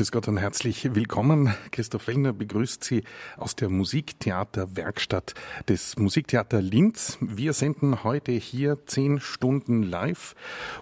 Grüß 0.00 0.12
Gott 0.12 0.28
und 0.28 0.38
herzlich 0.38 0.94
willkommen. 0.94 1.52
Christoph 1.72 2.04
Fellner 2.04 2.32
begrüßt 2.32 2.82
Sie 2.82 3.04
aus 3.36 3.54
der 3.54 3.68
Musiktheaterwerkstatt 3.68 5.34
des 5.68 5.98
Musiktheater 5.98 6.62
Linz. 6.62 7.18
Wir 7.20 7.52
senden 7.52 8.02
heute 8.02 8.32
hier 8.32 8.78
zehn 8.86 9.20
Stunden 9.20 9.82
live 9.82 10.34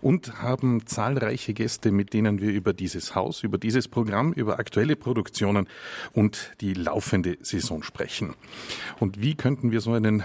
und 0.03 0.41
haben 0.41 0.87
zahlreiche 0.87 1.53
Gäste, 1.53 1.91
mit 1.91 2.13
denen 2.13 2.41
wir 2.41 2.53
über 2.53 2.73
dieses 2.73 3.17
Haus, 3.17 3.43
über 3.43 3.59
dieses 3.59 3.89
Programm, 3.89 4.33
über 4.35 4.61
aktuelle 4.61 4.95
Produktionen 4.95 5.67
und 6.13 6.53
die 6.61 6.75
laufende 6.75 7.39
Saison 7.41 7.83
sprechen. 7.83 8.35
Und 9.01 9.21
wie 9.21 9.35
könnten 9.35 9.73
wir 9.73 9.81
so 9.81 9.95
einen 9.95 10.23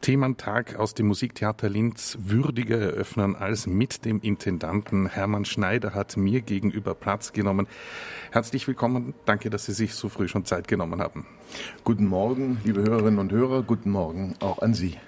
Thementag 0.00 0.76
aus 0.76 0.94
dem 0.94 1.08
Musiktheater 1.08 1.68
Linz 1.68 2.16
würdiger 2.20 2.78
eröffnen 2.78 3.34
als 3.34 3.66
mit 3.66 4.04
dem 4.04 4.20
Intendanten 4.20 5.08
Hermann 5.08 5.44
Schneider 5.44 5.92
hat 5.92 6.16
mir 6.16 6.40
gegenüber 6.40 6.94
Platz 6.94 7.32
genommen. 7.32 7.66
Herzlich 8.30 8.68
willkommen. 8.68 9.14
Danke, 9.24 9.48
dass 9.48 9.64
Sie 9.64 9.72
sich 9.72 9.94
so 9.94 10.10
früh 10.10 10.28
schon 10.28 10.44
Zeit 10.44 10.68
genommen 10.68 11.00
haben. 11.00 11.26
Guten 11.82 12.06
Morgen, 12.06 12.60
liebe 12.62 12.82
Hörerinnen 12.82 13.18
und 13.18 13.32
Hörer. 13.32 13.62
Guten 13.62 13.90
Morgen 13.90 14.34
auch 14.40 14.58
an 14.58 14.74
Sie. 14.74 14.98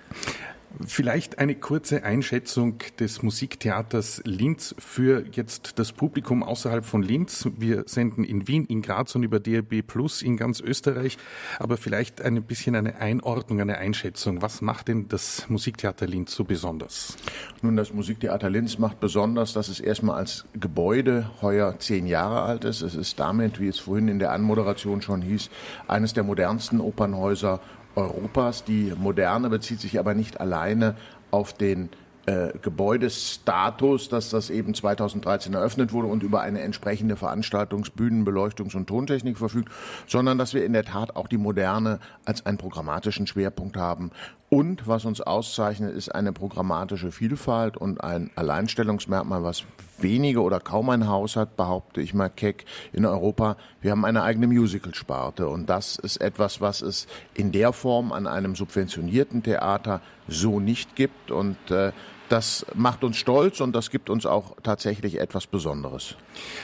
Vielleicht 0.87 1.39
eine 1.39 1.57
kurze 1.57 2.05
Einschätzung 2.05 2.79
des 3.01 3.23
Musiktheaters 3.23 4.23
Linz 4.25 4.75
für 4.79 5.25
jetzt 5.33 5.79
das 5.81 5.93
Publikum 5.93 6.45
außerhalb 6.45 6.85
von 6.85 7.03
Linz. 7.03 7.49
Wir 7.59 7.85
senden 7.87 8.23
in 8.23 8.47
Wien, 8.47 8.67
in 8.67 8.81
Graz 8.81 9.15
und 9.17 9.25
über 9.25 9.41
DRB 9.41 9.85
Plus 9.85 10.23
in 10.23 10.37
ganz 10.37 10.61
Österreich. 10.61 11.19
Aber 11.59 11.77
vielleicht 11.77 12.23
ein 12.23 12.41
bisschen 12.45 12.77
eine 12.77 12.97
Einordnung, 12.97 13.61
eine 13.61 13.79
Einschätzung. 13.79 14.43
Was 14.43 14.63
macht 14.63 14.89
denn 14.89 15.09
das 15.09 15.49
Musiktheater 15.49 16.07
Linz 16.07 16.35
so 16.35 16.45
besonders? 16.45 17.17
Nun, 17.63 17.77
das 17.77 17.93
Musiktheater 17.93 18.49
Linz 18.49 18.79
macht 18.79 19.01
besonders, 19.01 19.53
dass 19.53 19.69
es 19.69 19.81
erstmal 19.81 20.19
als 20.19 20.45
Gebäude 20.55 21.31
heuer 21.43 21.79
zehn 21.81 22.07
Jahre 22.07 22.43
alt 22.43 22.65
ist. 22.65 22.83
Es 22.83 22.95
ist 22.95 23.19
damit, 23.19 23.59
wie 23.61 23.69
es 23.69 23.81
vorhin 23.81 24.07
in 24.07 24.21
der 24.21 24.31
Anmoderation 24.31 25.03
schon 25.03 25.21
hieß, 25.21 25.51
eines 25.89 26.13
der 26.13 26.23
modernsten 26.23 26.81
Opernhäuser 26.81 27.61
Europas. 27.97 28.65
Die 28.65 28.93
Moderne 28.97 29.51
bezieht 29.51 29.81
sich 29.81 29.99
aber 29.99 30.15
nicht 30.15 30.41
alleine 30.41 30.97
auf 31.31 31.53
den 31.53 31.91
äh, 32.27 32.53
Gebäudestatus, 32.61 34.09
dass 34.09 34.31
das 34.31 34.51
eben 34.51 34.75
2013 34.75 35.55
eröffnet 35.55 35.93
wurde 35.93 36.09
und 36.09 36.23
über 36.23 36.43
eine 36.43 36.61
entsprechende 36.61 37.17
Veranstaltungs-, 37.17 37.91
Bühnen-, 37.91 38.27
Beleuchtungs- 38.27 38.77
und 38.77 38.87
Tontechnik 38.87 39.39
verfügt, 39.39 39.73
sondern 40.07 40.39
dass 40.39 40.53
wir 40.53 40.65
in 40.65 40.73
der 40.73 40.85
Tat 40.85 41.17
auch 41.17 41.29
die 41.29 41.39
Moderne 41.39 41.99
als 42.27 42.45
einen 42.45 42.59
programmatischen 42.59 43.27
Schwerpunkt 43.27 43.77
haben. 43.77 44.11
Und 44.51 44.87
was 44.87 45.07
uns 45.07 45.21
auszeichnet, 45.21 45.95
ist 45.95 46.15
eine 46.15 46.33
programmatische 46.33 47.11
Vielfalt 47.11 47.77
und 47.77 48.03
ein 48.05 48.31
Alleinstellungsmerkmal, 48.37 49.43
was 49.43 49.65
wenige 50.03 50.43
oder 50.43 50.61
kaum 50.61 50.91
ein 50.91 51.09
Haus 51.09 51.37
hat, 51.37 51.57
behaupte 51.57 52.01
ich 52.01 52.15
mal 52.15 52.29
keck, 52.29 52.65
in 52.93 53.07
Europa. 53.07 53.57
Wir 53.81 53.93
haben 53.93 54.05
eine 54.05 54.23
eigene 54.23 54.47
Musical-Sparte 54.47 55.49
und 55.49 55.69
das 55.69 55.97
ist 55.97 56.19
etwas, 56.19 56.61
was 56.61 56.83
es 56.83 57.07
in 57.35 57.53
der 57.53 57.73
Form 57.73 58.13
an 58.13 58.27
einem 58.27 58.55
subventionierten 58.55 59.43
Theater 59.43 60.01
so 60.29 60.61
nicht 60.61 60.97
gibt 60.97 61.31
und 61.31 61.71
äh, 61.71 61.93
das 62.31 62.65
macht 62.75 63.03
uns 63.03 63.17
stolz 63.17 63.61
und 63.61 63.75
das 63.75 63.91
gibt 63.91 64.09
uns 64.09 64.25
auch 64.25 64.57
tatsächlich 64.63 65.19
etwas 65.19 65.49
Besonderes. 65.49 66.15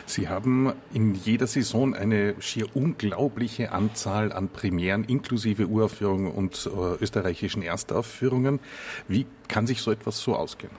Sie 0.06 0.28
haben 0.28 0.72
in 0.94 1.16
jeder 1.16 1.48
Saison 1.48 1.92
eine 1.92 2.40
schier 2.40 2.66
unglaubliche 2.74 3.72
Anzahl 3.72 4.32
an 4.32 4.48
Premieren 4.48 5.02
inklusive 5.02 5.66
Uraufführungen 5.66 6.30
und 6.30 6.70
äh, 6.72 7.02
österreichischen 7.02 7.62
Erstaufführungen. 7.62 8.60
Wie 9.08 9.26
kann 9.48 9.66
sich 9.66 9.82
so 9.82 9.90
etwas 9.90 10.20
so 10.20 10.36
ausgehen? 10.36 10.72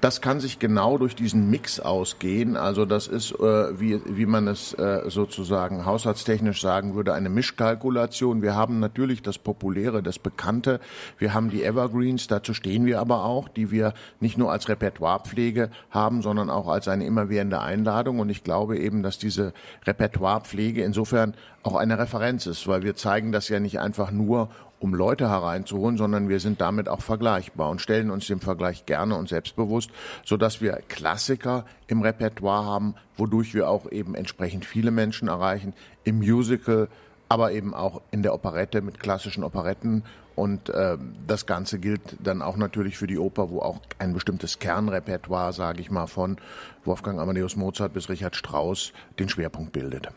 Das 0.00 0.22
kann 0.22 0.40
sich 0.40 0.58
genau 0.58 0.96
durch 0.96 1.14
diesen 1.14 1.50
Mix 1.50 1.78
ausgehen. 1.78 2.56
Also 2.56 2.86
das 2.86 3.06
ist, 3.06 3.32
äh, 3.32 3.78
wie, 3.78 4.00
wie 4.06 4.24
man 4.24 4.48
es 4.48 4.72
äh, 4.72 5.02
sozusagen 5.08 5.84
haushaltstechnisch 5.84 6.62
sagen 6.62 6.94
würde, 6.94 7.12
eine 7.12 7.28
Mischkalkulation. 7.28 8.40
Wir 8.40 8.54
haben 8.54 8.80
natürlich 8.80 9.20
das 9.20 9.36
Populäre, 9.36 10.02
das 10.02 10.18
Bekannte. 10.18 10.80
Wir 11.18 11.34
haben 11.34 11.50
die 11.50 11.62
Evergreens, 11.62 12.28
dazu 12.28 12.54
stehen 12.54 12.86
wir 12.86 12.98
aber 12.98 13.24
auch, 13.24 13.48
die 13.48 13.70
wir 13.70 13.92
nicht 14.20 14.38
nur 14.38 14.50
als 14.50 14.70
Repertoirepflege 14.70 15.70
haben, 15.90 16.22
sondern 16.22 16.48
auch 16.48 16.68
als 16.68 16.88
eine 16.88 17.04
immerwährende 17.04 17.60
Einladung. 17.60 18.20
Und 18.20 18.30
ich 18.30 18.42
glaube 18.42 18.78
eben, 18.78 19.02
dass 19.02 19.18
diese 19.18 19.52
Repertoirepflege 19.84 20.82
insofern 20.82 21.34
auch 21.62 21.74
eine 21.76 21.98
Referenz 21.98 22.46
ist, 22.46 22.66
weil 22.66 22.84
wir 22.84 22.96
zeigen 22.96 23.32
das 23.32 23.50
ja 23.50 23.60
nicht 23.60 23.80
einfach 23.80 24.10
nur, 24.10 24.48
um 24.80 24.94
Leute 24.94 25.28
hereinzuholen, 25.28 25.96
sondern 25.96 26.28
wir 26.28 26.40
sind 26.40 26.60
damit 26.60 26.88
auch 26.88 27.02
vergleichbar 27.02 27.70
und 27.70 27.80
stellen 27.80 28.10
uns 28.10 28.26
dem 28.26 28.40
Vergleich 28.40 28.86
gerne 28.86 29.16
und 29.16 29.28
selbstbewusst, 29.28 29.90
so 30.24 30.36
dass 30.36 30.60
wir 30.60 30.80
Klassiker 30.88 31.66
im 31.86 32.02
Repertoire 32.02 32.64
haben, 32.64 32.94
wodurch 33.16 33.54
wir 33.54 33.68
auch 33.68 33.90
eben 33.92 34.14
entsprechend 34.14 34.64
viele 34.64 34.90
Menschen 34.90 35.28
erreichen, 35.28 35.74
im 36.04 36.18
Musical, 36.18 36.88
aber 37.28 37.52
eben 37.52 37.74
auch 37.74 38.00
in 38.10 38.22
der 38.22 38.34
Operette 38.34 38.80
mit 38.80 38.98
klassischen 38.98 39.44
Operetten 39.44 40.02
und 40.40 40.70
äh, 40.70 40.96
das 41.26 41.44
Ganze 41.44 41.78
gilt 41.78 42.16
dann 42.18 42.40
auch 42.40 42.56
natürlich 42.56 42.96
für 42.96 43.06
die 43.06 43.18
Oper, 43.18 43.50
wo 43.50 43.60
auch 43.60 43.78
ein 43.98 44.14
bestimmtes 44.14 44.58
Kernrepertoire, 44.58 45.52
sage 45.52 45.82
ich 45.82 45.90
mal, 45.90 46.06
von 46.06 46.38
Wolfgang 46.86 47.18
Amadeus 47.18 47.56
Mozart 47.56 47.92
bis 47.92 48.08
Richard 48.08 48.34
Strauss 48.34 48.94
den 49.18 49.28
Schwerpunkt 49.28 49.72
bildet. 49.72 50.08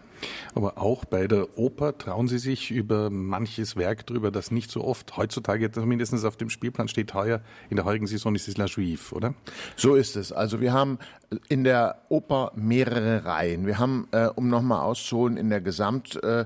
Aber 0.56 0.78
auch 0.78 1.06
bei 1.06 1.28
der 1.28 1.58
Oper 1.58 1.98
trauen 1.98 2.28
Sie 2.28 2.38
sich 2.38 2.72
über 2.72 3.10
manches 3.10 3.76
Werk 3.76 4.06
drüber, 4.06 4.32
das 4.32 4.52
nicht 4.52 4.72
so 4.72 4.84
oft 4.84 5.18
heutzutage 5.18 5.72
zumindest 5.72 6.14
auf 6.26 6.38
dem 6.38 6.50
Spielplan 6.50 6.88
steht. 6.88 7.14
Heuer 7.14 7.42
in 7.70 7.76
der 7.76 7.86
heurigen 7.86 8.08
Saison 8.08 8.36
ist 8.36 8.48
es 8.48 8.58
La 8.58 8.66
Juive, 8.66 9.14
oder? 9.14 9.34
So 9.76 9.96
ist 9.96 10.16
es. 10.16 10.32
Also 10.32 10.62
wir 10.62 10.74
haben 10.74 11.00
in 11.50 11.64
der 11.64 12.04
Oper 12.10 12.52
mehrere 12.56 13.26
Reihen. 13.26 13.66
Wir 13.66 13.80
haben, 13.80 14.08
äh, 14.12 14.28
um 14.28 14.50
nochmal 14.50 14.82
auszuholen, 14.82 15.38
in 15.38 15.50
der 15.50 15.62
Gesamt 15.62 16.22
äh, 16.24 16.46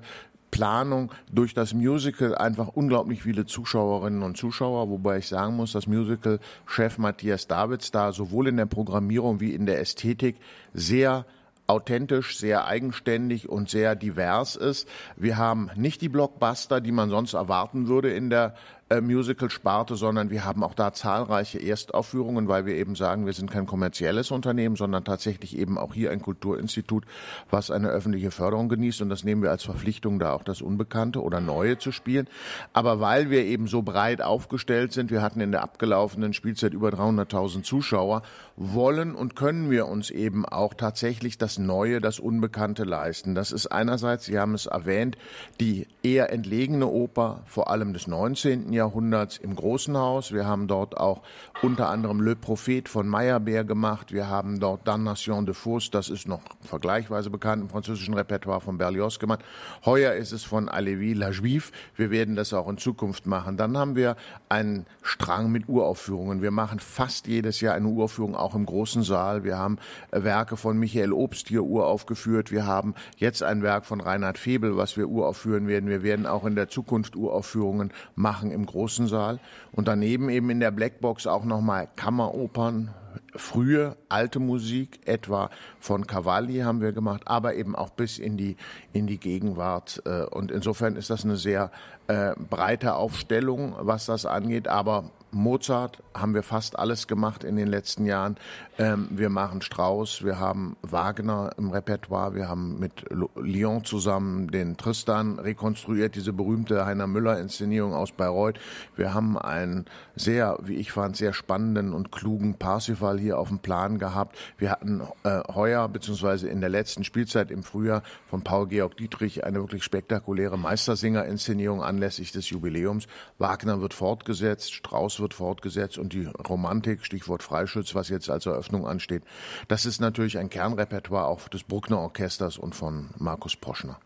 Planung 0.52 1.12
durch 1.32 1.54
das 1.54 1.74
Musical 1.74 2.36
einfach 2.36 2.70
unglaublich 2.70 3.24
viele 3.24 3.46
Zuschauerinnen 3.46 4.24
und 4.24 4.38
Zuschauer, 4.38 4.90
wobei 4.90 5.18
ich 5.18 5.28
sagen 5.28 5.56
muss, 5.56 5.74
das 5.74 5.88
Musical-Chef 5.88 6.98
Matthias 6.98 7.48
Davids 7.48 7.92
da 7.92 8.12
sowohl 8.12 8.48
in 8.48 8.58
der 8.58 8.66
Programmierung 8.66 9.40
wie 9.40 9.54
in 9.54 9.66
der 9.66 9.80
Ästhetik 9.80 10.38
sehr 10.74 11.26
authentisch, 11.68 12.38
sehr 12.38 12.66
eigenständig 12.66 13.50
und 13.50 13.70
sehr 13.70 13.96
divers 13.96 14.56
ist. 14.56 14.88
Wir 15.16 15.38
haben 15.38 15.70
nicht 15.76 16.02
die 16.02 16.10
Blockbuster, 16.10 16.82
die 16.82 16.94
man 16.94 17.10
sonst 17.10 17.34
erwarten 17.34 17.88
würde 17.88 18.12
in 18.14 18.30
der 18.30 18.56
äh, 18.90 19.02
Musical-Sparte, 19.02 19.96
sondern 19.96 20.30
wir 20.30 20.46
haben 20.46 20.64
auch 20.64 20.74
da 20.74 20.94
zahlreiche 20.94 21.60
Erstaufführungen, 21.62 22.48
weil 22.48 22.66
wir 22.66 22.76
eben 22.76 22.96
sagen, 22.96 23.26
wir 23.26 23.34
sind 23.34 23.52
kein 23.52 23.66
kommerzielles 23.66 24.32
Unternehmen, 24.32 24.76
sondern 24.76 25.04
tatsächlich 25.04 25.58
eben 25.58 25.78
auch 25.78 25.94
hier 25.94 26.12
ein 26.12 26.22
Kulturinstitut, 26.22 27.04
was 27.50 27.70
eine 27.70 27.90
öffentliche 27.90 28.32
Förderung 28.32 28.70
genießt 28.70 29.02
und 29.02 29.10
das 29.10 29.24
nehmen 29.24 29.42
wir 29.42 29.52
als 29.52 29.64
Verpflichtung, 29.64 30.20
da 30.20 30.34
auch 30.34 30.44
das 30.44 30.62
Unbekannte 30.62 31.22
oder 31.22 31.42
Neue 31.42 31.78
zu 31.78 31.92
spielen. 31.92 32.28
Aber 32.74 33.00
weil 33.00 33.30
wir 33.30 33.44
eben 33.44 33.68
so 33.68 33.82
breit 33.82 34.22
aufgestellt 34.22 34.94
sind, 34.94 35.12
wir 35.12 35.22
hatten 35.22 35.42
in 35.42 35.52
der 35.52 35.64
abgelaufenen 35.64 36.34
Spielzeit 36.34 36.74
über 36.74 36.90
300.000 36.90 37.64
Zuschauer, 37.64 38.22
wollen 38.58 39.14
und 39.16 39.36
können 39.36 39.70
wir 39.70 39.88
uns 39.88 40.10
eben 40.10 40.46
auch 40.46 40.74
tatsächlich 40.74 41.38
das 41.38 41.60
Neue, 41.60 42.02
das 42.02 42.20
Unbekannte 42.20 42.84
leisten. 42.84 43.36
Das 43.36 43.52
ist 43.52 43.68
einerseits, 43.68 44.26
Sie 44.26 44.40
haben 44.40 44.56
es 44.56 44.66
erwähnt, 44.66 45.18
die 45.60 45.88
eher 46.02 46.34
entlegene 46.34 46.88
Oper, 46.88 47.44
vor 47.46 47.70
allem 47.70 47.94
des 47.94 48.08
19. 48.08 48.74
Jahrhunderts 48.78 49.38
im 49.38 49.56
Großen 49.56 49.98
Haus. 49.98 50.32
Wir 50.32 50.46
haben 50.46 50.68
dort 50.68 50.98
auch 50.98 51.22
unter 51.62 51.90
anderem 51.90 52.22
Le 52.22 52.36
Prophet 52.36 52.88
von 52.88 53.08
Meyerbeer 53.08 53.64
gemacht. 53.64 54.14
Wir 54.14 54.30
haben 54.30 54.60
dort 54.60 54.88
Damnation 54.88 55.46
de 55.46 55.54
Faust, 55.54 55.94
das 55.94 56.10
ist 56.10 56.28
noch 56.28 56.42
vergleichsweise 56.62 57.30
bekannt 57.30 57.64
im 57.64 57.70
französischen 57.70 58.14
Repertoire 58.14 58.62
von 58.62 58.78
Berlioz 58.78 59.20
gemacht. 59.20 59.44
Heuer 59.86 60.14
ist 60.14 60.32
es 60.32 60.44
von 60.44 60.70
Alevi 60.70 61.14
La 61.14 61.32
Juive. 61.32 61.72
Wir 61.96 62.12
werden 62.12 62.36
das 62.36 62.54
auch 62.54 62.70
in 62.70 62.78
Zukunft 62.78 63.26
machen. 63.26 63.58
Dann 63.58 63.78
haben 63.78 63.96
wir 63.96 64.16
einen 64.50 64.86
Strang 65.02 65.52
mit 65.52 65.68
Uraufführungen. 65.68 66.42
Wir 66.42 66.52
machen 66.52 66.80
fast 66.80 67.28
jedes 67.28 67.60
Jahr 67.60 67.74
eine 67.74 67.88
Uraufführung 67.88 68.36
auch 68.36 68.56
im 68.56 68.66
großen 68.66 69.04
Saal. 69.04 69.44
Wir 69.44 69.58
haben 69.58 69.78
äh, 70.12 70.24
Werke 70.24 70.58
von 70.58 70.78
Michael 70.78 71.12
Obst 71.12 71.48
hier 71.48 71.64
uraufgeführt. 71.64 72.52
Wir 72.52 72.66
haben 72.66 72.94
jetzt 73.18 73.42
ein 73.42 73.64
Werk 73.64 73.86
von 73.86 74.00
Reinhard 74.00 74.38
Febel, 74.38 74.78
was 74.78 74.96
wir 74.96 75.10
uraufführen 75.10 75.68
werden. 75.68 75.90
Wir 75.90 76.04
werden 76.04 76.28
auch 76.28 76.46
in 76.46 76.56
der 76.56 76.70
Zukunft 76.70 77.16
Uraufführungen 77.16 77.92
machen 78.16 78.52
im 78.52 78.67
großen 78.68 79.08
Saal. 79.08 79.40
Und 79.72 79.88
daneben 79.88 80.30
eben 80.30 80.50
in 80.50 80.60
der 80.60 80.72
Blackbox 80.72 81.26
auch 81.26 81.46
nochmal 81.46 81.88
Kammeropern, 81.96 82.94
frühe 83.38 83.96
alte 84.10 84.40
Musik, 84.40 85.00
etwa 85.06 85.50
von 85.80 86.06
Cavalli 86.08 86.60
haben 86.60 86.82
wir 86.82 86.92
gemacht, 86.92 87.24
aber 87.26 87.56
eben 87.56 87.76
auch 87.76 87.92
bis 87.92 88.20
in 88.20 88.38
die, 88.38 88.58
in 88.94 89.08
die 89.08 89.20
Gegenwart. 89.20 90.02
Äh, 90.06 90.24
und 90.24 90.52
insofern 90.52 90.96
ist 90.96 91.10
das 91.10 91.24
eine 91.24 91.38
sehr 91.38 91.72
äh, 92.08 92.34
breite 92.50 92.96
Aufstellung, 92.96 93.76
was 93.80 94.06
das 94.06 94.26
angeht, 94.26 94.68
aber 94.68 95.12
Mozart 95.32 96.02
haben 96.14 96.34
wir 96.34 96.44
fast 96.44 96.80
alles 96.80 97.08
gemacht 97.08 97.44
in 97.44 97.58
den 97.58 97.68
letzten 97.68 98.06
Jahren. 98.06 98.38
Ähm, 98.78 99.10
wir 99.12 99.30
machen 99.30 99.62
Strauss, 99.62 100.24
wir 100.24 100.40
haben 100.40 100.78
Wagner 100.82 101.52
im 101.58 101.72
Repertoire, 101.72 102.34
wir 102.34 102.48
haben 102.48 102.80
mit 102.80 103.06
Lyon 103.36 103.84
zusammen 103.84 104.48
den 104.50 104.78
Tristan 104.78 105.38
rekonstruiert, 105.38 106.16
diese 106.16 106.32
berühmte 106.32 106.86
Heiner 106.86 107.08
Müller-Inszenierung 107.08 107.94
aus 107.94 108.14
Bayreuth. 108.14 108.60
Wir 108.96 109.14
haben 109.14 109.38
einen 109.38 109.86
sehr, 110.16 110.58
wie 110.64 110.76
ich 110.76 110.94
fand, 110.94 111.18
sehr 111.18 111.34
spannenden 111.34 111.94
und 111.94 112.12
klugen 112.12 112.56
Parsifal 112.56 113.20
hier 113.20 113.27
hier 113.28 113.38
auf 113.38 113.50
dem 113.50 113.60
Plan 113.60 114.00
gehabt. 114.00 114.38
Wir 114.58 114.72
hatten 114.72 115.02
äh, 115.24 115.42
heuer 115.54 115.88
beziehungsweise 115.90 116.48
in 116.48 116.62
der 116.62 116.70
letzten 116.70 117.04
Spielzeit 117.04 117.52
im 117.52 117.64
Frühjahr 117.64 118.04
von 118.30 118.42
Paul 118.42 118.68
Georg 118.68 118.96
Dietrich 118.96 119.44
eine 119.44 119.60
wirklich 119.60 119.84
spektakuläre 119.84 120.58
Meistersinger-Inszenierung 120.58 121.84
anlässlich 121.84 122.32
des 122.32 122.50
Jubiläums. 122.50 123.08
Wagner 123.38 123.82
wird 123.82 123.94
fortgesetzt, 123.94 124.74
Strauß 124.74 125.20
wird 125.20 125.34
fortgesetzt 125.34 125.98
und 125.98 126.14
die 126.14 126.26
Romantik, 126.26 127.06
Stichwort 127.06 127.44
Freischütz, 127.44 127.96
was 127.96 128.10
jetzt 128.10 128.30
als 128.30 128.46
Eröffnung 128.46 128.88
ansteht. 128.88 129.24
Das 129.68 129.86
ist 129.86 130.00
natürlich 130.00 130.38
ein 130.38 130.50
Kernrepertoire 130.50 131.26
auch 131.26 131.50
des 131.50 131.64
Bruckner 131.64 132.00
Orchesters 132.00 132.58
und 132.58 132.76
von 132.76 133.10
Markus 133.18 133.56
Poschner. 133.56 134.00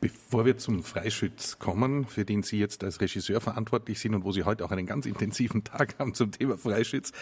Bevor 0.00 0.46
wir 0.46 0.56
zum 0.56 0.82
Freischütz 0.82 1.58
kommen, 1.58 2.06
für 2.06 2.24
den 2.24 2.42
Sie 2.42 2.58
jetzt 2.58 2.82
als 2.84 3.02
Regisseur 3.02 3.38
verantwortlich 3.42 4.00
sind 4.00 4.14
und 4.14 4.24
wo 4.24 4.32
Sie 4.32 4.44
heute 4.44 4.64
auch 4.64 4.70
einen 4.70 4.86
ganz 4.86 5.04
intensiven 5.04 5.62
Tag 5.62 5.94
haben 5.98 6.14
zum 6.14 6.32
Thema 6.32 6.56
Freischütz, 6.56 7.12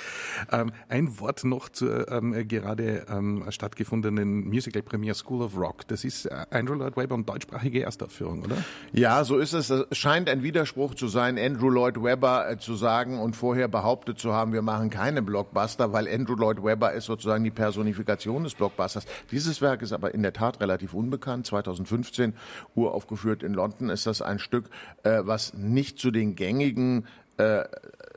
ähm, 0.53 0.71
ein 0.89 1.19
Wort 1.19 1.43
noch 1.43 1.71
zur 1.71 2.09
ähm, 2.09 2.47
gerade 2.47 3.05
ähm, 3.11 3.45
stattgefundenen 3.49 4.47
Musical 4.47 4.83
Premiere 4.83 5.17
School 5.17 5.43
of 5.43 5.57
Rock. 5.57 5.89
Das 5.89 6.05
ist 6.05 6.27
äh, 6.27 6.47
Andrew 6.51 6.75
Lloyd 6.75 6.97
Webber 6.97 7.17
und 7.17 7.29
deutschsprachige 7.29 7.83
Erstaufführung, 7.83 8.45
oder? 8.45 8.57
Ja, 8.93 9.25
so 9.25 9.39
ist 9.39 9.55
es. 9.55 9.71
Es 9.71 9.99
scheint 9.99 10.29
ein 10.29 10.45
Widerspruch 10.45 10.95
zu 10.95 11.09
sein, 11.09 11.37
Andrew 11.37 11.71
Lloyd 11.71 12.01
Webber 12.01 12.49
äh, 12.49 12.59
zu 12.59 12.77
sagen 12.77 13.19
und 13.19 13.35
vorher 13.35 13.67
behauptet 13.67 14.21
zu 14.21 14.33
haben, 14.33 14.53
wir 14.53 14.63
machen 14.63 14.89
keine 14.89 15.21
Blockbuster, 15.21 15.93
weil 15.93 16.07
Andrew 16.07 16.37
Lloyd 16.37 16.63
Webber 16.63 16.93
ist 16.93 17.07
sozusagen 17.07 17.43
die 17.43 17.51
Personifikation 17.51 18.45
des 18.45 18.55
Blockbusters. 18.55 19.05
Dieses 19.33 19.61
Werk 19.61 19.83
ist 19.83 19.93
aber 19.93 20.15
in 20.15 20.23
der 20.23 20.33
Tat 20.33 20.61
relativ 20.61 20.95
unbekannt. 20.95 21.47
2015 21.47 22.35
uraufgeführt 22.87 23.43
in 23.43 23.55
London, 23.55 23.91
ist 23.91 24.07
das 24.07 24.23
ein 24.23 24.39
Stück, 24.39 24.71
äh, 25.03 25.21
was 25.23 25.55
nicht 25.55 25.99
zu 25.99 26.11
den 26.11 26.37
gängigen 26.37 27.07
äh, 27.37 27.65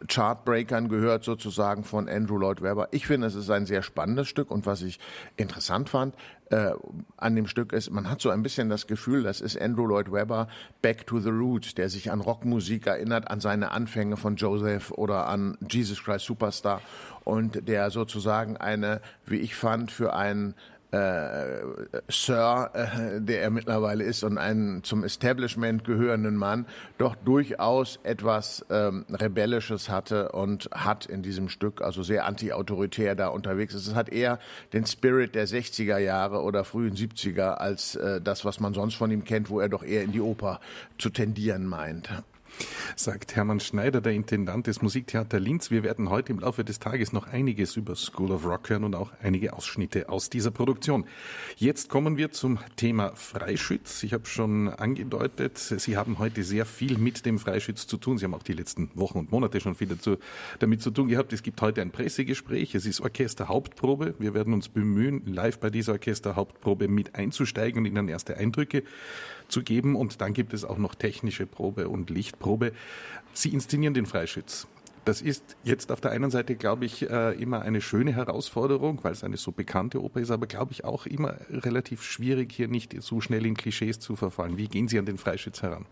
Chartbreakern 0.07 0.89
gehört 0.89 1.23
sozusagen 1.23 1.83
von 1.83 2.09
Andrew 2.09 2.37
Lloyd 2.37 2.61
Webber. 2.61 2.87
Ich 2.91 3.05
finde, 3.05 3.27
es 3.27 3.35
ist 3.35 3.51
ein 3.51 3.67
sehr 3.67 3.83
spannendes 3.83 4.27
Stück 4.27 4.49
und 4.49 4.65
was 4.65 4.81
ich 4.81 4.99
interessant 5.37 5.89
fand 5.89 6.15
äh, 6.51 6.71
an 7.17 7.35
dem 7.35 7.47
Stück 7.47 7.71
ist, 7.71 7.91
man 7.91 8.09
hat 8.09 8.21
so 8.21 8.29
ein 8.29 8.43
bisschen 8.43 8.69
das 8.69 8.87
Gefühl, 8.87 9.23
das 9.23 9.41
ist 9.41 9.59
Andrew 9.59 9.85
Lloyd 9.85 10.11
Webber 10.11 10.47
Back 10.81 11.07
to 11.07 11.19
the 11.19 11.29
Roots, 11.29 11.75
der 11.75 11.89
sich 11.89 12.11
an 12.11 12.19
Rockmusik 12.19 12.87
erinnert, 12.87 13.29
an 13.29 13.39
seine 13.39 13.71
Anfänge 13.71 14.17
von 14.17 14.35
Joseph 14.35 14.91
oder 14.91 15.27
an 15.27 15.57
Jesus 15.69 16.03
Christ 16.03 16.25
Superstar 16.25 16.81
und 17.23 17.67
der 17.67 17.89
sozusagen 17.89 18.57
eine, 18.57 19.01
wie 19.25 19.37
ich 19.37 19.55
fand, 19.55 19.91
für 19.91 20.13
einen 20.13 20.55
äh, 20.91 21.61
Sir, 22.09 22.69
äh, 22.73 23.21
der 23.21 23.41
er 23.41 23.49
mittlerweile 23.49 24.03
ist 24.03 24.23
und 24.23 24.37
einen 24.37 24.83
zum 24.83 25.03
Establishment 25.03 25.83
gehörenden 25.83 26.35
Mann, 26.35 26.65
doch 26.97 27.15
durchaus 27.15 27.99
etwas 28.03 28.65
ähm, 28.69 29.05
Rebellisches 29.09 29.89
hatte 29.89 30.31
und 30.33 30.69
hat 30.71 31.05
in 31.05 31.23
diesem 31.23 31.49
Stück, 31.49 31.81
also 31.81 32.03
sehr 32.03 32.25
anti-autoritär 32.25 33.15
da 33.15 33.27
unterwegs 33.27 33.73
ist. 33.73 33.87
Es 33.87 33.95
hat 33.95 34.09
eher 34.09 34.39
den 34.73 34.85
Spirit 34.85 35.35
der 35.35 35.47
60er 35.47 35.97
Jahre 35.97 36.41
oder 36.41 36.63
frühen 36.63 36.95
70er 36.95 37.53
als 37.53 37.95
äh, 37.95 38.21
das, 38.21 38.45
was 38.45 38.59
man 38.59 38.73
sonst 38.73 38.95
von 38.95 39.11
ihm 39.11 39.23
kennt, 39.23 39.49
wo 39.49 39.59
er 39.59 39.69
doch 39.69 39.83
eher 39.83 40.03
in 40.03 40.11
die 40.11 40.21
Oper 40.21 40.59
zu 40.97 41.09
tendieren 41.09 41.65
meint 41.65 42.09
sagt 42.95 43.35
Hermann 43.35 43.59
Schneider, 43.59 44.01
der 44.01 44.13
Intendant 44.13 44.67
des 44.67 44.81
Musiktheater 44.81 45.39
Linz. 45.39 45.71
Wir 45.71 45.83
werden 45.83 46.09
heute 46.09 46.31
im 46.31 46.39
Laufe 46.39 46.63
des 46.63 46.79
Tages 46.79 47.13
noch 47.13 47.27
einiges 47.27 47.75
über 47.77 47.95
School 47.95 48.31
of 48.31 48.45
Rock 48.45 48.69
hören 48.69 48.83
und 48.83 48.95
auch 48.95 49.11
einige 49.21 49.53
Ausschnitte 49.53 50.09
aus 50.09 50.29
dieser 50.29 50.51
Produktion. 50.51 51.05
Jetzt 51.57 51.89
kommen 51.89 52.17
wir 52.17 52.31
zum 52.31 52.59
Thema 52.75 53.15
Freischütz. 53.15 54.03
Ich 54.03 54.13
habe 54.13 54.25
schon 54.25 54.69
angedeutet, 54.69 55.57
Sie 55.57 55.97
haben 55.97 56.19
heute 56.19 56.43
sehr 56.43 56.65
viel 56.65 56.97
mit 56.97 57.25
dem 57.25 57.39
Freischütz 57.39 57.87
zu 57.87 57.97
tun. 57.97 58.17
Sie 58.17 58.25
haben 58.25 58.33
auch 58.33 58.43
die 58.43 58.53
letzten 58.53 58.91
Wochen 58.95 59.19
und 59.19 59.31
Monate 59.31 59.59
schon 59.59 59.75
viel 59.75 59.87
dazu, 59.87 60.17
damit 60.59 60.81
zu 60.81 60.91
tun 60.91 61.07
gehabt. 61.07 61.33
Es 61.33 61.43
gibt 61.43 61.61
heute 61.61 61.81
ein 61.81 61.91
Pressegespräch. 61.91 62.75
Es 62.75 62.85
ist 62.85 63.01
Orchesterhauptprobe. 63.01 64.15
Wir 64.19 64.33
werden 64.33 64.53
uns 64.53 64.69
bemühen, 64.69 65.23
live 65.25 65.59
bei 65.59 65.69
dieser 65.69 65.93
Orchesterhauptprobe 65.93 66.87
mit 66.87 67.15
einzusteigen 67.15 67.79
und 67.79 67.85
Ihnen 67.85 68.07
erste 68.07 68.37
Eindrücke 68.37 68.83
zu 69.51 69.63
geben. 69.63 69.95
Und 69.95 70.21
dann 70.21 70.33
gibt 70.33 70.53
es 70.53 70.65
auch 70.65 70.77
noch 70.77 70.95
technische 70.95 71.45
Probe 71.45 71.89
und 71.89 72.09
Lichtprobe. 72.09 72.71
Sie 73.33 73.49
inszenieren 73.49 73.93
den 73.93 74.05
Freischütz. 74.05 74.67
Das 75.03 75.21
ist 75.21 75.57
jetzt 75.63 75.91
auf 75.91 75.99
der 75.99 76.11
einen 76.11 76.29
Seite, 76.29 76.55
glaube 76.55 76.85
ich, 76.85 77.09
äh, 77.09 77.31
immer 77.41 77.63
eine 77.63 77.81
schöne 77.81 78.13
Herausforderung, 78.13 78.99
weil 79.03 79.13
es 79.13 79.23
eine 79.23 79.37
so 79.37 79.51
bekannte 79.51 80.03
Oper 80.03 80.19
ist, 80.19 80.29
aber 80.29 80.45
glaube 80.45 80.73
ich 80.73 80.85
auch 80.85 81.07
immer 81.07 81.37
relativ 81.49 82.03
schwierig, 82.03 82.51
hier 82.51 82.67
nicht 82.67 82.95
so 83.01 83.19
schnell 83.19 83.47
in 83.47 83.57
Klischees 83.57 83.99
zu 83.99 84.15
verfallen. 84.15 84.57
Wie 84.57 84.67
gehen 84.67 84.87
Sie 84.87 84.99
an 84.99 85.07
den 85.07 85.17
Freischütz 85.17 85.63
heran? 85.63 85.85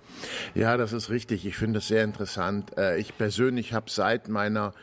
Ja, 0.53 0.77
das 0.77 0.93
ist 0.93 1.09
richtig. 1.09 1.47
Ich 1.47 1.57
finde 1.57 1.79
es 1.79 1.87
sehr 1.87 2.03
interessant. 2.03 2.77
Äh, 2.77 2.99
ich 2.99 3.17
persönlich 3.17 3.73
habe 3.73 3.89
seit 3.89 4.29
meiner 4.29 4.73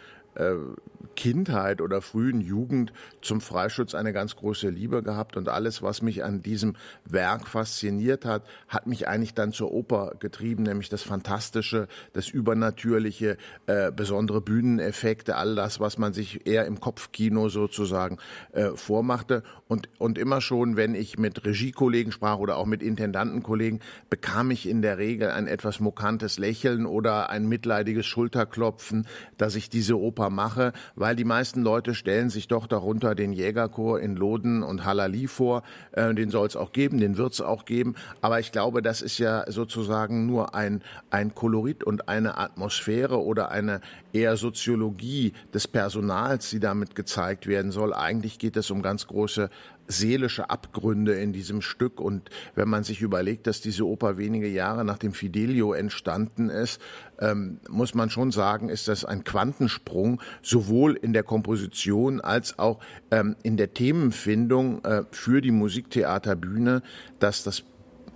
Kindheit 1.17 1.81
oder 1.81 2.01
frühen 2.03 2.41
Jugend 2.41 2.93
zum 3.23 3.41
Freischutz 3.41 3.95
eine 3.95 4.13
ganz 4.13 4.37
große 4.37 4.69
Liebe 4.69 5.03
gehabt. 5.03 5.37
Und 5.37 5.49
alles, 5.49 5.83
was 5.83 6.03
mich 6.03 6.23
an 6.23 6.43
diesem 6.43 6.77
Werk 7.05 7.49
fasziniert 7.49 8.25
hat, 8.25 8.45
hat 8.69 8.87
mich 8.87 9.09
eigentlich 9.09 9.35
dann 9.35 9.53
zur 9.53 9.73
Oper 9.73 10.13
getrieben, 10.21 10.63
nämlich 10.63 10.89
das 10.89 11.03
Fantastische, 11.03 11.89
das 12.13 12.29
Übernatürliche, 12.29 13.39
äh, 13.67 13.91
besondere 13.91 14.41
Bühneneffekte, 14.41 15.37
all 15.37 15.57
das, 15.57 15.81
was 15.81 15.99
man 15.99 16.13
sich 16.13 16.47
eher 16.47 16.67
im 16.67 16.79
Kopfkino 16.79 17.49
sozusagen 17.49 18.19
äh, 18.53 18.71
vormachte. 18.77 19.43
Und, 19.67 19.89
und 19.99 20.19
immer 20.19 20.41
schon, 20.41 20.77
wenn 20.77 20.95
ich 20.95 21.19
mit 21.19 21.45
Regiekollegen 21.45 22.13
sprach 22.13 22.39
oder 22.39 22.57
auch 22.57 22.67
mit 22.67 22.83
Intendantenkollegen, 22.83 23.81
bekam 24.11 24.51
ich 24.51 24.69
in 24.69 24.83
der 24.83 24.99
Regel 24.99 25.31
ein 25.31 25.49
etwas 25.49 25.81
mokantes 25.81 26.39
Lächeln 26.39 26.87
oder 26.87 27.31
ein 27.31 27.49
mitleidiges 27.49 28.07
Schulterklopfen, 28.07 29.07
dass 29.39 29.55
ich 29.55 29.71
diese 29.71 29.99
Oper 29.99 30.26
Oper 30.27 30.31
mache, 30.31 30.73
weil 30.95 31.17
die 31.17 31.25
meisten 31.25 31.63
Leute 31.63 31.95
stellen 31.95 32.31
sich 32.31 32.49
doch 32.49 32.67
darunter 32.67 33.15
den 33.15 33.33
Jägerchor 33.33 34.01
in 34.01 34.17
Loden 34.17 34.63
und 34.63 34.85
Halali 34.85 35.27
vor. 35.27 35.63
Äh, 35.93 36.15
den 36.15 36.31
soll 36.31 36.47
es 36.47 36.57
auch 36.57 36.73
geben, 36.73 36.99
den 36.99 37.17
wird 37.17 37.33
es 37.33 37.41
auch 37.41 37.65
geben. 37.65 37.95
Aber 38.21 38.41
ich 38.41 38.53
glaube, 38.53 38.83
das 38.83 39.03
ist 39.03 39.19
ja 39.19 39.45
sozusagen 39.51 40.27
nur 40.27 40.55
ein, 40.55 40.83
ein 41.11 41.35
Kolorit 41.35 41.85
und 41.85 42.09
eine 42.09 42.39
Atmosphäre 42.39 43.23
oder 43.23 43.51
eine 43.51 43.81
eher 44.13 44.37
Soziologie 44.37 45.33
des 45.53 45.69
Personals, 45.69 46.51
die 46.51 46.61
damit 46.61 46.95
gezeigt 46.95 47.47
werden 47.47 47.71
soll. 47.71 47.93
Eigentlich 47.95 48.39
geht 48.39 48.57
es 48.57 48.71
um 48.71 48.83
ganz 48.83 49.07
große 49.07 49.51
seelische 49.89 50.51
Abgründe 50.51 51.15
in 51.15 51.33
diesem 51.33 51.63
Stück. 51.63 52.01
Und 52.01 52.31
wenn 52.55 52.69
man 52.69 52.85
sich 52.85 53.03
überlegt, 53.03 53.47
dass 53.47 53.61
diese 53.61 53.87
Oper 53.87 54.19
wenige 54.19 54.49
Jahre 54.49 54.85
nach 54.85 54.99
dem 54.99 55.13
Fidelio 55.13 55.73
entstanden 55.73 56.51
ist, 56.51 56.81
ähm, 57.19 57.61
muss 57.69 57.95
man 57.95 58.11
schon 58.11 58.31
sagen, 58.31 58.69
ist 58.69 58.89
das 58.89 59.05
ein 59.05 59.25
Quantensprung, 59.25 60.21
sowohl 60.43 60.95
in 60.95 61.13
der 61.13 61.23
Komposition 61.23 62.21
als 62.21 62.59
auch 62.59 62.81
ähm, 63.11 63.37
in 63.43 63.57
der 63.57 63.73
Themenfindung 63.75 64.85
äh, 64.85 65.05
für 65.11 65.41
die 65.41 65.51
Musiktheaterbühne, 65.51 66.83
dass 67.19 67.43
das 67.43 67.65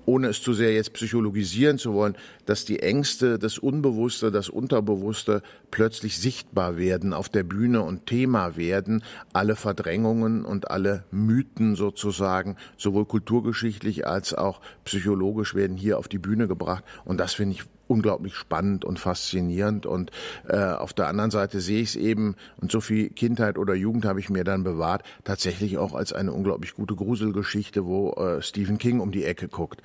ohne 0.06 0.28
es 0.28 0.42
zu 0.42 0.52
sehr 0.52 0.72
jetzt 0.72 0.92
psychologisieren 0.92 1.78
zu 1.78 1.94
wollen, 1.94 2.16
dass 2.46 2.64
die 2.64 2.80
Ängste, 2.80 3.38
das 3.38 3.58
Unbewusste, 3.58 4.30
das 4.30 4.48
Unterbewusste 4.48 5.42
plötzlich 5.70 6.18
sichtbar 6.18 6.76
werden 6.76 7.12
auf 7.12 7.28
der 7.28 7.44
Bühne 7.44 7.82
und 7.82 8.06
Thema 8.06 8.56
werden. 8.56 9.02
Alle 9.32 9.56
Verdrängungen 9.56 10.44
und 10.44 10.70
alle 10.70 11.04
Mythen 11.10 11.76
sozusagen, 11.76 12.56
sowohl 12.76 13.06
kulturgeschichtlich 13.06 14.06
als 14.06 14.34
auch 14.34 14.60
psychologisch 14.84 15.54
werden 15.54 15.76
hier 15.76 15.98
auf 15.98 16.08
die 16.08 16.18
Bühne 16.18 16.48
gebracht. 16.48 16.84
Und 17.04 17.18
das 17.18 17.34
finde 17.34 17.56
ich 17.56 17.64
unglaublich 17.90 18.36
spannend 18.36 18.84
und 18.84 19.00
faszinierend. 19.00 19.84
Und 19.84 20.12
äh, 20.48 20.56
auf 20.56 20.92
der 20.92 21.08
anderen 21.08 21.30
Seite 21.30 21.60
sehe 21.60 21.82
ich 21.82 21.90
es 21.90 21.96
eben, 21.96 22.36
und 22.60 22.70
so 22.70 22.80
viel 22.80 23.10
Kindheit 23.10 23.58
oder 23.58 23.74
Jugend 23.74 24.04
habe 24.04 24.20
ich 24.20 24.30
mir 24.30 24.44
dann 24.44 24.62
bewahrt, 24.62 25.02
tatsächlich 25.24 25.76
auch 25.76 25.94
als 25.94 26.12
eine 26.12 26.32
unglaublich 26.32 26.74
gute 26.74 26.94
Gruselgeschichte, 26.94 27.84
wo 27.84 28.12
äh, 28.12 28.42
Stephen 28.42 28.78
King 28.78 29.00
um 29.00 29.10
die 29.10 29.24
Ecke 29.24 29.48
guckt. 29.48 29.82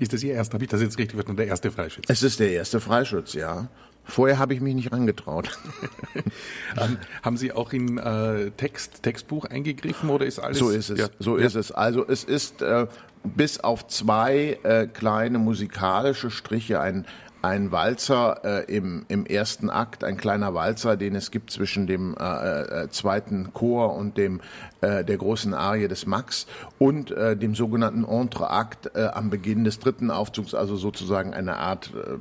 Ist 0.00 0.14
das 0.14 0.22
Ihr 0.22 0.32
erster, 0.32 0.54
habe 0.54 0.64
ich 0.64 0.70
das 0.70 0.80
jetzt 0.80 0.96
richtig 0.96 1.16
verstanden, 1.16 1.36
der 1.36 1.48
erste 1.48 1.70
Freischütz? 1.70 2.06
Es 2.08 2.22
ist 2.22 2.40
der 2.40 2.50
erste 2.50 2.80
Freischutz, 2.80 3.34
ja. 3.34 3.68
Vorher 4.08 4.38
habe 4.38 4.54
ich 4.54 4.60
mich 4.60 4.74
nicht 4.74 4.92
rangetraut. 4.92 5.58
ähm, 6.80 6.96
haben 7.22 7.36
Sie 7.36 7.52
auch 7.52 7.72
in 7.72 7.98
äh, 7.98 8.52
Text, 8.52 9.02
Textbuch 9.02 9.46
eingegriffen 9.46 10.10
oder 10.10 10.24
ist 10.24 10.38
alles? 10.38 10.58
So 10.58 10.70
ist 10.70 10.90
es. 10.90 11.00
Ja. 11.00 11.08
So 11.18 11.36
ist 11.36 11.56
es. 11.56 11.72
Also 11.72 12.06
es 12.06 12.22
ist 12.22 12.62
äh, 12.62 12.86
bis 13.24 13.58
auf 13.58 13.88
zwei 13.88 14.58
äh, 14.62 14.86
kleine 14.86 15.38
musikalische 15.38 16.30
Striche 16.30 16.80
ein 16.80 17.04
ein 17.46 17.70
Walzer 17.70 18.40
äh, 18.44 18.76
im, 18.76 19.04
im 19.06 19.24
ersten 19.24 19.70
Akt, 19.70 20.02
ein 20.02 20.16
kleiner 20.16 20.52
Walzer, 20.54 20.96
den 20.96 21.14
es 21.14 21.30
gibt 21.30 21.52
zwischen 21.52 21.86
dem 21.86 22.16
äh, 22.18 22.24
äh, 22.84 22.88
zweiten 22.90 23.52
Chor 23.52 23.94
und 23.94 24.18
dem 24.18 24.40
äh, 24.80 25.04
der 25.04 25.16
großen 25.16 25.54
Arie 25.54 25.86
des 25.86 26.06
Max 26.06 26.48
und 26.78 27.12
äh, 27.12 27.36
dem 27.36 27.54
sogenannten 27.54 28.04
Entreakt 28.04 28.90
äh, 28.96 29.04
am 29.04 29.30
Beginn 29.30 29.62
des 29.62 29.78
dritten 29.78 30.10
Aufzugs, 30.10 30.54
also 30.54 30.74
sozusagen 30.74 31.34
eine 31.34 31.56
Art 31.56 31.92
äh, 31.94 32.16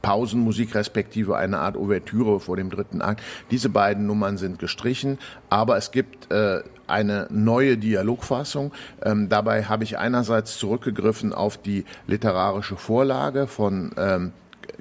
Pausenmusik 0.00 0.74
respektive 0.74 1.36
eine 1.36 1.58
Art 1.58 1.76
Ouvertüre 1.76 2.40
vor 2.40 2.56
dem 2.56 2.70
dritten 2.70 3.02
Akt. 3.02 3.22
Diese 3.50 3.68
beiden 3.68 4.06
Nummern 4.06 4.38
sind 4.38 4.58
gestrichen, 4.58 5.18
aber 5.50 5.76
es 5.76 5.90
gibt 5.90 6.32
äh, 6.32 6.62
eine 6.86 7.26
neue 7.30 7.76
Dialogfassung. 7.76 8.72
Ähm, 9.02 9.28
dabei 9.28 9.64
habe 9.64 9.84
ich 9.84 9.98
einerseits 9.98 10.56
zurückgegriffen 10.56 11.34
auf 11.34 11.58
die 11.58 11.84
literarische 12.06 12.76
Vorlage 12.76 13.46
von 13.46 13.90
ähm, 13.98 14.32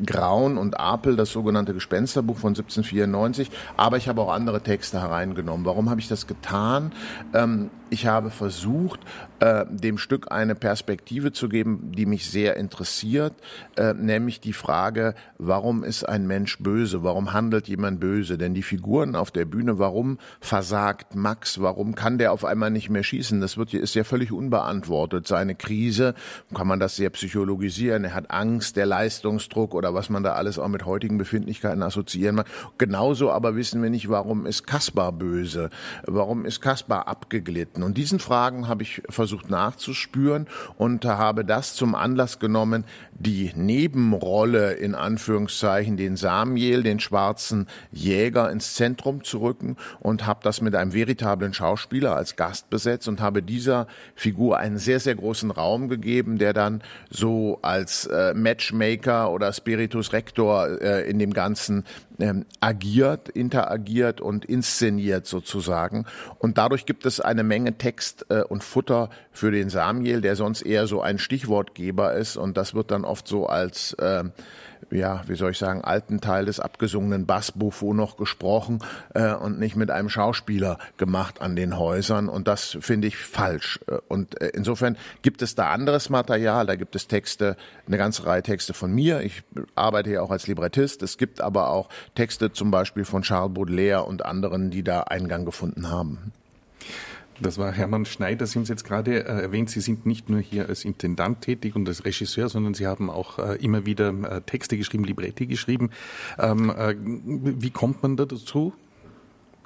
Graun 0.03 0.57
und 0.57 0.79
Apel, 0.79 1.15
das 1.15 1.31
sogenannte 1.31 1.73
Gespensterbuch 1.73 2.37
von 2.37 2.49
1794, 2.49 3.51
aber 3.77 3.97
ich 3.97 4.07
habe 4.07 4.21
auch 4.21 4.31
andere 4.31 4.61
Texte 4.61 5.01
hereingenommen. 5.01 5.65
Warum 5.65 5.89
habe 5.89 5.99
ich 5.99 6.07
das 6.07 6.27
getan? 6.27 6.91
Ähm, 7.33 7.69
ich 7.91 8.07
habe 8.07 8.31
versucht, 8.31 9.01
äh, 9.41 9.65
dem 9.69 9.97
Stück 9.97 10.31
eine 10.31 10.55
Perspektive 10.55 11.33
zu 11.33 11.49
geben, 11.49 11.91
die 11.91 12.05
mich 12.05 12.29
sehr 12.29 12.55
interessiert, 12.55 13.33
äh, 13.75 13.93
nämlich 13.93 14.39
die 14.39 14.53
Frage, 14.53 15.13
warum 15.37 15.83
ist 15.83 16.07
ein 16.07 16.25
Mensch 16.25 16.57
böse? 16.59 17.03
Warum 17.03 17.33
handelt 17.33 17.67
jemand 17.67 17.99
böse? 17.99 18.37
Denn 18.37 18.53
die 18.53 18.63
Figuren 18.63 19.13
auf 19.13 19.29
der 19.29 19.43
Bühne, 19.43 19.77
warum 19.77 20.19
versagt 20.39 21.15
Max? 21.15 21.59
Warum 21.59 21.93
kann 21.93 22.17
der 22.17 22.31
auf 22.31 22.45
einmal 22.45 22.71
nicht 22.71 22.89
mehr 22.89 23.03
schießen? 23.03 23.41
Das 23.41 23.57
wird, 23.57 23.73
ist 23.73 23.93
ja 23.93 24.05
völlig 24.05 24.31
unbeantwortet. 24.31 25.27
Seine 25.27 25.55
Krise, 25.55 26.15
kann 26.53 26.67
man 26.67 26.79
das 26.79 26.95
sehr 26.95 27.09
psychologisieren. 27.09 28.05
Er 28.05 28.13
hat 28.13 28.31
Angst, 28.31 28.77
der 28.77 28.85
Leistungsdruck 28.85 29.73
oder 29.73 29.93
was 29.93 30.09
man 30.09 30.23
da 30.23 30.33
alles 30.33 30.57
auch 30.57 30.69
mit 30.69 30.85
heutigen 30.85 31.17
Befindlichkeiten 31.17 31.83
assoziieren 31.83 32.37
mag. 32.37 32.47
Genauso 32.77 33.31
aber 33.31 33.57
wissen 33.57 33.83
wir 33.83 33.89
nicht, 33.89 34.07
warum 34.07 34.45
ist 34.45 34.65
Kaspar 34.65 35.11
böse? 35.11 35.69
Warum 36.05 36.45
ist 36.45 36.61
Kaspar 36.61 37.09
abgeglitten? 37.09 37.80
Konflikten. 37.81 37.83
Und 37.83 37.97
diesen 37.97 38.19
Fragen 38.19 38.67
habe 38.67 38.83
ich 38.83 39.01
versucht 39.09 39.49
nachzuspüren 39.49 40.47
und 40.77 41.05
habe 41.05 41.43
das 41.43 41.75
zum 41.75 41.95
Anlass 41.95 42.39
genommen, 42.39 42.85
die 43.13 43.51
Nebenrolle 43.55 44.73
in 44.73 44.95
Anführungszeichen, 44.95 45.97
den 45.97 46.15
Samiel, 46.15 46.83
den 46.83 46.99
schwarzen 46.99 47.67
Jäger 47.91 48.51
ins 48.51 48.75
Zentrum 48.75 49.23
zu 49.23 49.39
rücken 49.39 49.77
und 49.99 50.25
habe 50.25 50.39
das 50.43 50.61
mit 50.61 50.75
einem 50.75 50.93
veritablen 50.93 51.53
Schauspieler 51.53 52.15
als 52.15 52.35
Gast 52.35 52.69
besetzt 52.69 53.07
und 53.07 53.19
habe 53.19 53.43
dieser 53.43 53.87
Figur 54.15 54.57
einen 54.57 54.77
sehr, 54.77 54.99
sehr 54.99 55.15
großen 55.15 55.51
Raum 55.51 55.89
gegeben, 55.89 56.37
der 56.37 56.53
dann 56.53 56.81
so 57.09 57.59
als 57.61 58.05
äh, 58.05 58.33
Matchmaker 58.33 59.31
oder 59.31 59.53
Spiritus 59.53 60.13
Rector 60.13 60.81
äh, 60.81 61.09
in 61.09 61.19
dem 61.19 61.33
Ganzen 61.33 61.83
ähm, 62.21 62.45
agiert, 62.59 63.29
interagiert 63.29 64.21
und 64.21 64.45
inszeniert 64.45 65.25
sozusagen. 65.25 66.05
Und 66.39 66.57
dadurch 66.57 66.85
gibt 66.85 67.05
es 67.05 67.19
eine 67.19 67.43
Menge 67.43 67.77
Text 67.77 68.25
äh, 68.29 68.43
und 68.43 68.63
Futter 68.63 69.09
für 69.31 69.51
den 69.51 69.69
Samuel, 69.69 70.21
der 70.21 70.35
sonst 70.35 70.61
eher 70.61 70.87
so 70.87 71.01
ein 71.01 71.17
Stichwortgeber 71.17 72.13
ist. 72.13 72.37
Und 72.37 72.57
das 72.57 72.73
wird 72.73 72.91
dann 72.91 73.05
oft 73.05 73.27
so 73.27 73.47
als 73.47 73.93
äh, 73.93 74.23
ja, 74.89 75.21
wie 75.27 75.35
soll 75.35 75.51
ich 75.51 75.57
sagen, 75.57 75.81
alten 75.81 76.21
Teil 76.21 76.45
des 76.45 76.59
abgesungenen 76.59 77.25
Bass-Buffo 77.25 77.93
noch 77.93 78.17
gesprochen 78.17 78.79
äh, 79.13 79.33
und 79.33 79.59
nicht 79.59 79.75
mit 79.75 79.91
einem 79.91 80.09
Schauspieler 80.09 80.77
gemacht 80.97 81.41
an 81.41 81.55
den 81.55 81.77
Häusern. 81.77 82.29
Und 82.29 82.47
das 82.47 82.77
finde 82.81 83.07
ich 83.07 83.17
falsch. 83.17 83.79
Äh, 83.87 83.97
und 84.07 84.39
äh, 84.41 84.49
insofern 84.53 84.97
gibt 85.21 85.41
es 85.41 85.55
da 85.55 85.71
anderes 85.71 86.09
Material, 86.09 86.65
da 86.65 86.75
gibt 86.75 86.95
es 86.95 87.07
Texte, 87.07 87.55
eine 87.87 87.97
ganze 87.97 88.25
Reihe 88.25 88.43
Texte 88.43 88.73
von 88.73 88.93
mir. 88.93 89.21
Ich 89.21 89.43
arbeite 89.75 90.11
ja 90.11 90.21
auch 90.21 90.31
als 90.31 90.47
Librettist. 90.47 91.03
Es 91.03 91.17
gibt 91.17 91.41
aber 91.41 91.69
auch 91.69 91.89
Texte 92.15 92.51
zum 92.51 92.71
Beispiel 92.71 93.05
von 93.05 93.21
Charles 93.21 93.53
Baudelaire 93.53 94.05
und 94.05 94.25
anderen, 94.25 94.71
die 94.71 94.83
da 94.83 95.01
Eingang 95.01 95.45
gefunden 95.45 95.89
haben. 95.89 96.31
Das 97.41 97.57
war 97.57 97.71
Hermann 97.71 98.05
Schneider. 98.05 98.45
Sie 98.45 98.55
haben 98.55 98.63
es 98.63 98.69
jetzt 98.69 98.83
gerade 98.83 99.25
äh, 99.25 99.41
erwähnt, 99.41 99.69
Sie 99.69 99.81
sind 99.81 100.05
nicht 100.05 100.29
nur 100.29 100.39
hier 100.39 100.69
als 100.69 100.85
Intendant 100.85 101.41
tätig 101.41 101.75
und 101.75 101.87
als 101.87 102.05
Regisseur, 102.05 102.49
sondern 102.49 102.75
Sie 102.75 102.85
haben 102.85 103.09
auch 103.09 103.39
äh, 103.39 103.55
immer 103.55 103.85
wieder 103.85 104.09
äh, 104.09 104.41
Texte 104.41 104.77
geschrieben, 104.77 105.03
Libretti 105.03 105.47
geschrieben. 105.47 105.89
Ähm, 106.37 106.69
äh, 106.69 106.95
wie 106.99 107.71
kommt 107.71 108.03
man 108.03 108.15
da 108.15 108.25
dazu? 108.25 108.73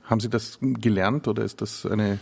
Haben 0.05 0.21
Sie 0.21 0.29
das 0.29 0.59
gelernt 0.61 1.27
oder 1.27 1.43
ist 1.43 1.61
das 1.61 1.85
eine 1.85 2.19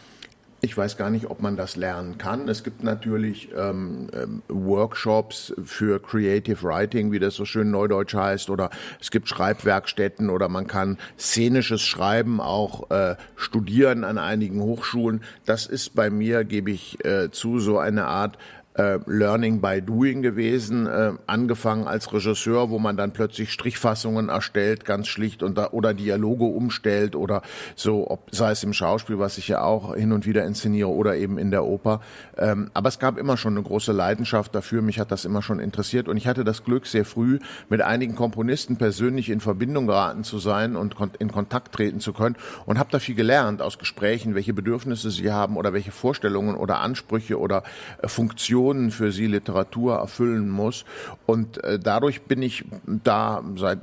ich 0.64 0.78
weiß 0.78 0.96
gar 0.96 1.10
nicht, 1.10 1.30
ob 1.30 1.42
man 1.42 1.58
das 1.58 1.76
lernen 1.76 2.18
kann. 2.18 2.48
Es 2.48 2.64
gibt 2.64 2.86
natürlich 2.86 3.50
ähm, 3.54 4.08
ähm, 4.14 4.44
Workshops 4.48 5.54
für 5.66 6.02
Creative 6.02 6.64
Writing, 6.64 7.12
wie 7.12 7.20
das 7.20 7.36
so 7.36 7.44
schön 7.44 7.70
neudeutsch 7.70 8.14
heißt, 8.16 8.50
oder 8.50 8.70
es 9.02 9.12
gibt 9.12 9.28
Schreibwerkstätten 9.28 10.30
oder 10.30 10.48
man 10.48 10.66
kann 10.66 10.98
szenisches 11.20 11.82
Schreiben 11.82 12.40
auch 12.40 12.90
äh, 12.92 13.18
studieren 13.36 14.06
an 14.06 14.18
einigen 14.18 14.62
Hochschulen. 14.62 15.22
Das 15.46 15.66
ist 15.66 15.96
bei 15.96 16.10
mir, 16.10 16.46
gebe 16.46 16.72
ich 16.72 17.04
äh, 17.04 17.30
zu, 17.30 17.60
so 17.60 17.78
eine 17.78 18.06
Art 18.06 18.38
äh, 18.76 19.00
Learning 19.06 19.62
by 19.62 19.82
Doing 19.82 20.22
gewesen, 20.22 20.88
äh, 20.88 21.12
angefangen 21.28 21.88
als 21.88 22.12
Regisseur, 22.12 22.70
wo 22.70 22.80
man 22.80 22.98
dann 22.98 23.12
plötzlich 23.12 23.52
Strichfassungen 23.52 24.30
erstellt, 24.30 24.86
ganz 24.86 25.08
schlicht 25.08 25.44
und 25.44 25.58
da, 25.58 25.70
oder 25.72 25.94
Dialoge 25.94 26.46
umstellt 26.46 27.16
oder 27.16 27.42
so, 27.76 28.10
ob 28.10 28.34
sei 28.34 28.52
es 28.52 28.64
im 28.64 28.74
Schauspiel, 28.74 29.20
was 29.20 29.38
ich 29.38 29.48
ja 29.48 29.62
auch 29.62 29.96
hin 29.96 30.12
und 30.12 30.26
wieder 30.26 30.46
inszeniere 30.46 30.90
oder 30.90 31.16
eben 31.16 31.38
in 31.38 31.52
der 31.52 31.66
Oper. 31.66 32.02
Ähm, 32.38 32.72
aber 32.74 32.90
es 32.90 33.00
gab 33.00 33.18
immer 33.18 33.38
schon 33.38 33.54
eine 33.54 33.64
große 33.64 33.92
Leidenschaft 33.92 34.56
dafür. 34.56 34.82
Mich 34.82 35.00
hat 35.00 35.12
das 35.12 35.26
immer 35.26 35.42
schon 35.42 35.60
interessiert 35.60 36.08
und 36.08 36.18
ich 36.18 36.28
hatte 36.28 36.44
das 36.44 36.64
Glück, 36.64 36.88
sehr 36.88 37.06
früh 37.06 37.40
mit 37.70 37.82
einigen 37.82 38.16
Komponisten 38.16 38.78
persönlich 38.78 39.30
in 39.30 39.40
Verbindung 39.40 39.88
geraten 39.88 40.24
zu 40.24 40.40
sein 40.40 40.76
und 40.76 40.96
in 41.20 41.32
Kontakt 41.32 41.74
treten 41.74 42.00
zu 42.00 42.14
können 42.14 42.36
und 42.66 42.80
habe 42.80 42.90
da 42.92 43.00
viel 43.00 43.16
gelernt 43.16 43.62
aus 43.62 43.78
Gesprächen, 43.78 44.36
welche 44.36 44.54
Bedürfnisse 44.54 45.12
sie 45.12 45.32
haben 45.32 45.58
oder 45.58 45.74
welche 45.74 45.92
Vorstellungen 45.92 46.56
oder 46.56 46.80
Ansprüche 46.80 47.40
oder 47.40 47.64
äh, 48.02 48.08
Funktionen 48.08 48.63
Funktionen 48.64 48.92
für 48.92 49.12
sie 49.12 49.28
Literatur 49.28 49.96
erfüllen 49.96 50.50
muss. 50.50 50.86
Und 51.26 51.62
äh, 51.64 51.80
dadurch 51.80 52.22
bin 52.22 52.42
ich 52.42 52.64
da 52.86 53.44
seit 53.58 53.80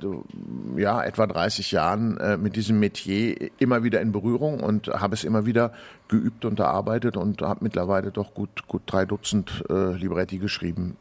ja, 0.77 1.03
etwa 1.03 1.27
30 1.27 1.71
Jahren 1.73 2.17
äh, 2.17 2.39
mit 2.39 2.57
diesem 2.57 2.81
Metier 2.81 3.51
immer 3.59 3.85
wieder 3.85 4.01
in 4.01 4.11
Berührung 4.11 4.61
und 4.61 4.89
habe 4.89 5.15
es 5.15 5.25
immer 5.25 5.45
wieder 5.45 5.73
geübt 6.09 6.47
und 6.47 6.59
erarbeitet 6.61 7.19
und 7.19 7.43
habe 7.43 7.61
mittlerweile 7.63 8.11
doch 8.11 8.33
gut, 8.33 8.67
gut 8.69 8.83
drei 8.87 9.05
Dutzend 9.05 9.65
äh, 9.69 9.93
Libretti 9.97 10.39
geschrieben 10.39 10.97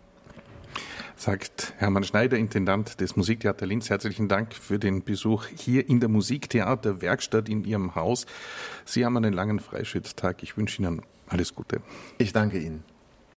sagt 1.15 1.73
Hermann 1.77 2.05
Schneider, 2.05 2.37
Intendant 2.37 3.01
des 3.01 3.17
Musiktheater 3.17 3.65
Linz. 3.65 3.89
Herzlichen 3.89 4.29
Dank 4.29 4.53
für 4.53 4.79
den 4.79 5.03
Besuch 5.03 5.47
hier 5.47 5.89
in 5.89 5.99
der 5.99 6.07
Musiktheaterwerkstatt 6.07 7.49
in 7.49 7.65
Ihrem 7.65 7.95
Haus. 7.95 8.25
Sie 8.85 9.03
haben 9.03 9.17
einen 9.17 9.33
langen 9.33 9.59
Freischütztag. 9.59 10.43
Ich 10.43 10.55
wünsche 10.55 10.81
Ihnen 10.81 11.01
alles 11.27 11.55
Gute. 11.55 11.81
Ich 12.19 12.31
danke 12.31 12.59
Ihnen. 12.59 12.85